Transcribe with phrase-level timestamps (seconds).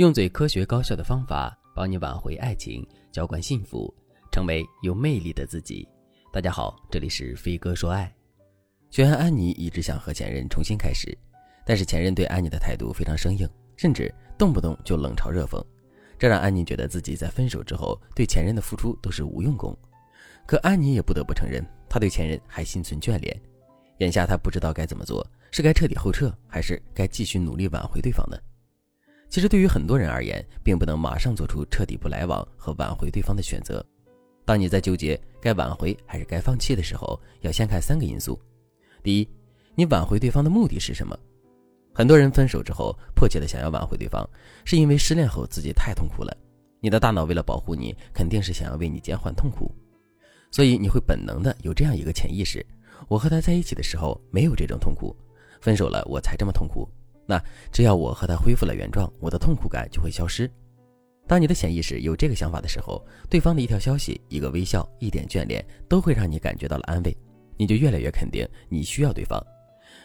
[0.00, 3.94] 用最科学高效的方法帮你挽回爱情，浇灌幸福，
[4.32, 5.86] 成为有魅力的自己。
[6.32, 8.10] 大家好，这里是飞哥说爱。
[8.88, 11.14] 学员安妮一直想和前任重新开始，
[11.66, 15.62] 但是前任对安妮的态度非常生硬，甚至动不动就冷嘲热讽，
[16.18, 19.76] 这让安妮觉得自己在分手之后对前任的付出都是无用功。
[20.46, 23.38] 可安妮也不得不承认，她对前任还心存眷恋。
[23.98, 28.38] 眼下她不知道该怎么做，是该彻底后撤，还是该继续努力挽回对方呢？
[29.30, 33.84] 其实对于很多人而言，并不能马上做出彻底不来往和挽回对方的选择。
[34.44, 38.38] 当你在纠结该挽回还是该放弃的时候，要先看三个因素。
[39.04, 39.28] 第一，
[39.76, 41.16] 你挽回对方的目的是什么？
[41.94, 44.28] 很多人分手之后迫切的想要挽回对方，
[44.64, 46.36] 是因为失恋后自己太痛苦了。
[46.80, 49.70] 你的大脑为了保护你，肯定是想要为你减缓痛苦，
[50.50, 52.66] 所以你会本能的有这样一个潜意识：
[53.06, 55.14] 我和他在一起的时候没有这种痛苦，
[55.60, 56.88] 分手了我才这么痛苦。
[57.30, 60.50] 那只要我和他恢复了原状，我的痛苦感就会消失。
[61.28, 67.16] 当你的潜意识有这个想法的时候，对方的一条消息、一个微笑、一点眷恋，都会让你感觉到了安慰，
[67.56, 69.40] 你就越来越肯定你需要对方。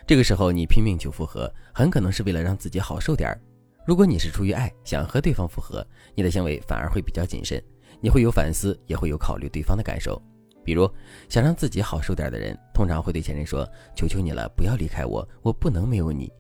[0.06, 3.42] 这个时候你拼命求复合，很可能是为了让自己好受点儿。
[3.88, 7.60] 如果你是出于爱，想和对方复合，你的行为反而会比较谨慎，
[8.00, 10.22] 你会有反思，也会有考虑对方的感受。
[10.64, 10.88] 比如
[11.28, 13.68] 想让自己好受点的人，通常会对前任说
[13.98, 16.32] ：“求求你了，不要离开我，我不能没有你。”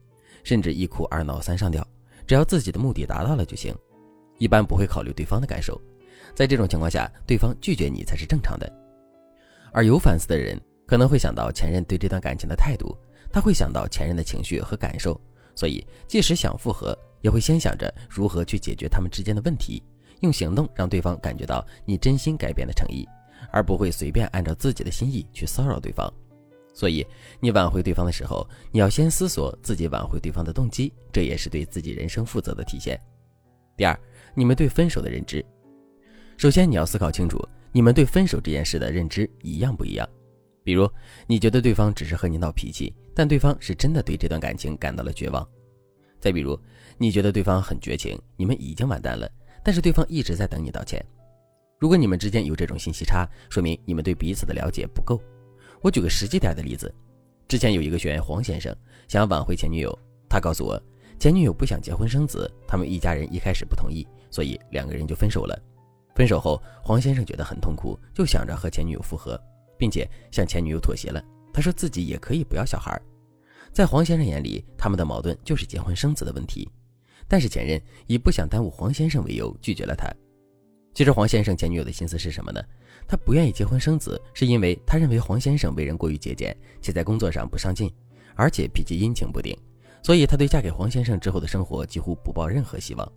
[0.45, 1.85] 甚至一哭二闹三上吊，
[2.27, 3.75] 只要自己的目的达到了就行，
[4.37, 5.81] 一般不会考虑对方的感受。
[6.35, 8.71] 在这种情况下，对方拒绝你才是正常的。
[9.73, 12.95] 而有反思的人可能会想到前任对这段感情的态度，
[13.31, 15.19] 他会想到前任的情绪和感受，
[15.55, 19.81] 所以即使想复合，也会先想着如何去解决他们之间的问题，
[20.19, 23.03] 用行动让对方感觉到你真心改变的诚意，
[23.51, 26.07] 而不会随便按照自己的心意去骚扰对方。
[26.75, 27.07] 所以，
[27.39, 32.99] 你挽回对方的时候，你要先思索自己挽回对方的动机，这也是对自己人生负责的体现。
[33.77, 33.97] 第二，
[34.33, 35.43] 你们对分手的认知，
[36.37, 37.39] 首先你要思考清楚，
[37.71, 40.07] 你们对分手这件事的认知一样不一样。
[40.65, 40.89] 比如，
[41.27, 45.47] 你觉得对方只是和你闹脾气，但对方是真的对这段感情感到了绝望。
[46.19, 46.59] 再比如，
[46.97, 49.29] 你觉得对方很绝情，你们已经完蛋了，
[49.63, 51.01] 但是对方一直在等你道歉。
[51.79, 55.21] 如果你们之间有这种信息差，说明你们对彼此的了解不够。
[55.85, 56.91] 我举个实际点的例子，
[57.47, 58.75] 之前有一个学员黄先生
[59.07, 60.81] 想要挽回前女友，他告诉我，
[61.19, 65.55] 前女友不想结婚生子，他们一家人一开始不同意，所以两个人就分手了。
[66.15, 69.39] 分手后，黄先生觉得很痛苦，就想着和前女友复合，
[69.77, 71.23] 并且向前女友妥协了。
[71.53, 72.99] 他说自己也可以不要小孩。
[73.71, 76.67] 在黄先生眼里，他们的矛盾就是结婚生子的问题，
[77.27, 80.11] 但是前任以不想耽误黄先生为由拒绝了他。
[80.95, 82.63] 其实黄先生前女友的心思是什么呢？
[83.05, 87.91] 他不愿意结婚生子，是因为他认为黄先生为人过于节俭，且在工作上不上进，
[88.33, 89.55] 而且脾气阴晴不定，
[90.01, 93.11] 所以他对嫁给黄先生之后的生活几乎不抱任何希望。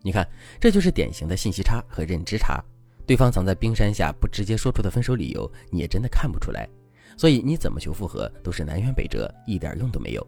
[0.00, 0.26] 你看，
[0.58, 2.64] 这就是典型的信息差和认知差。
[3.06, 6.66] 对方藏在冰山下不直接说出的分手理由，你也真的看不出来。
[7.18, 10.26] 所以你怎么求复合都是南辕北辙，一点用都没有。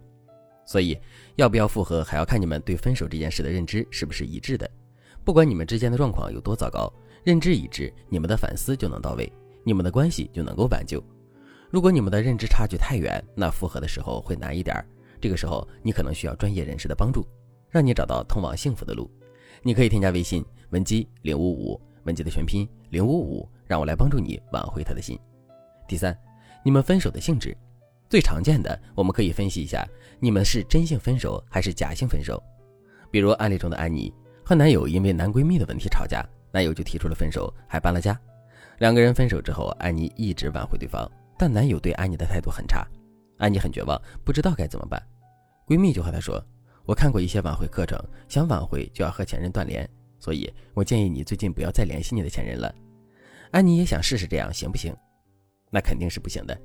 [0.66, 0.98] 所以
[1.36, 4.70] 要不要复合，还要看你们对分手这件事的认知是不是一致的。
[5.24, 6.92] 不管你们之间的状况有多糟糕，
[7.22, 9.32] 认知一致，你们的反思就能到位，
[9.64, 11.02] 你们的关系就能够挽救。
[11.70, 14.84] 如果你们的认知差距太远，那复合的时候会难一点。
[15.18, 17.26] 这个时候，你可能需要专业人士的帮助，
[17.70, 19.10] 让你找到通往幸福的路。
[19.62, 25.18] 你可以添加微信文姬零五五，文姬的全拼零五五，让我来帮助你挽回他的心。
[25.88, 26.14] 第三，
[26.62, 27.56] 你们分手的性质，
[28.10, 29.88] 最常见的，我们可以分析一下，
[30.20, 32.40] 你们是真性分手还是假性分手？
[33.10, 34.12] 比如案例中的安妮。
[34.44, 36.22] 和男友因为男闺蜜的问题吵架，
[36.52, 38.18] 男友就提出了分手，还搬了家。
[38.78, 42.86] 两个人分手之后，安妮一直挽回对方，但男友对安妮的态度很差，
[43.38, 45.02] 安妮很绝望，不知道该怎么办。
[45.66, 46.44] 闺蜜就和她说
[46.84, 49.88] ：“我看过一些挽回课程，想挽回就要和前任断联，
[50.18, 52.74] 所以我建议你最近不要再联系你的前任了。”
[53.50, 54.94] 安妮也想试试这样行不行？
[55.70, 56.60] 那肯定是不行的。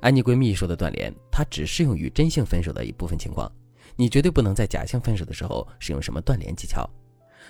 [0.00, 3.50] 安妮闺蜜说的断联，它只适用于真性分手的一部分情况，
[3.96, 6.88] 你绝对不能在假性分手的时候使用什么断联技巧。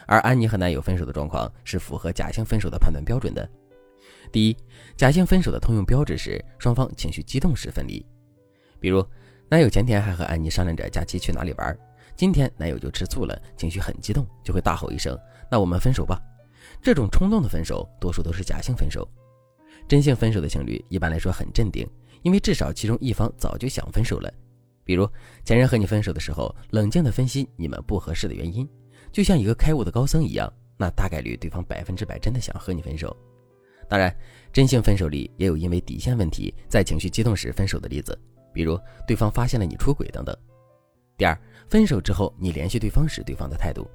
[0.07, 3.49] 而安妮和男友分手的状况是符合假性分手的判断标准的。
[4.33, 4.57] 第一，
[4.97, 8.05] 假性分手的通用标志是双方情绪激动时分离。
[8.79, 9.05] 比如，
[9.49, 11.79] 男友前天还和安妮商量着假期去哪里玩，
[12.17, 15.17] 今天男友就吃醋了，情绪很激动，就会大吼一声
[15.51, 16.21] ：“那我们分手吧！”
[16.83, 19.09] 这种冲动的分手，多数都是假性分手。
[19.89, 21.89] 真性分手的情侣一般来说很镇定，
[22.23, 24.33] 因为至少其中一方早就想分手了。
[24.85, 25.09] 比如，
[25.45, 28.69] 前任和你分手的时候，冷静地分析你们不合适的原因。
[29.13, 33.17] 就像一个开悟的高僧一样，那大概率对方百分之百真的想和你分手。
[33.89, 34.15] 当然，
[34.53, 38.19] 真性分手里也有因为底线问题在情绪激动时分手的例子，
[38.53, 40.37] 比如对方发现了你出轨等等。
[41.17, 41.39] 第二，
[41.69, 43.89] 分手之后你联系对方时对方的态度，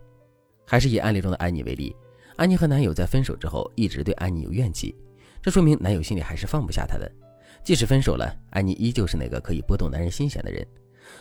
[0.65, 1.95] 还是以案例中的安妮为例，
[2.37, 4.95] 安妮和男友在分手之后一直对安妮有怨气，
[5.41, 7.11] 这说明男友心里还是放不下她的。
[7.63, 10.65] 即使分手了，安妮依旧是那个可以拨动男人心弦的人，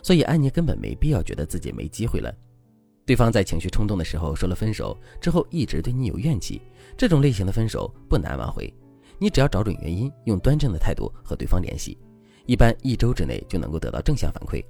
[0.02, 2.32] 所以安妮根本没必要觉得自己没机会了。
[3.10, 6.62] 对方在情绪冲动的时候说了分手之后，一直对你有怨气，
[6.96, 8.72] 这种类型的分手不难挽回。
[9.18, 11.98] 你只要找准原因，用端正的态度和对方联系，
[12.46, 14.64] 一般一周之内就能够得到正向反馈。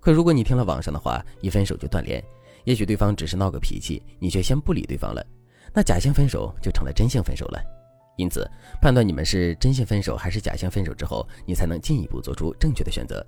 [0.00, 2.20] 可如果你听了网上的话，一分手就断联，
[2.64, 5.24] 也许对方只是闹个脾气，你却先不理对方了，
[5.72, 7.62] 那假性分手就成了真性分手了。
[8.16, 8.44] 因此，
[8.82, 13.24] 判断你们是真性分手还是假性分手之后，你才能进一步做出正确的选择。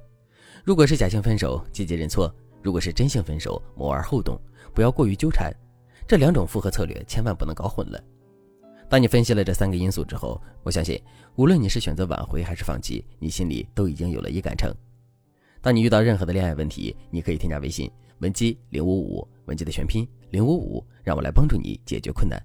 [0.64, 2.28] 如果是假性分手，积极认错；
[2.62, 4.38] 如果是真性分手，谋而后动，
[4.74, 5.52] 不要过于纠缠。
[6.06, 8.02] 这两种复合策略千万不能搞混了。
[8.88, 11.00] 当你分析了这三个因素之后，我相信，
[11.36, 14.74] 无论你是选择挽回还是放弃，你心里都已经有了一杆秤。
[15.62, 22.40] 当你遇到任何的恋爱问题，你可以添加微信文姬零五五，文姬的全拼零五五，让我来帮助你解决困难。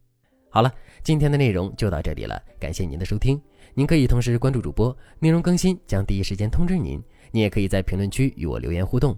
[0.50, 0.72] 好了，
[1.04, 3.42] 今天的内容就到这里了，感谢您的收听。
[3.74, 7.02] 您可以同时关注主播，内容更新将第一时间通知您。
[7.32, 9.18] 您也可以在评论区与我留言互动，